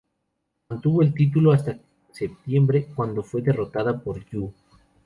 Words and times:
Mantuvo 0.69 1.03
el 1.03 1.13
título 1.13 1.51
hasta 1.51 1.77
septiembre, 2.11 2.87
cuando 2.95 3.21
fue 3.21 3.43
derrotada 3.43 3.99
por 4.01 4.25
Yuu. 4.25 4.51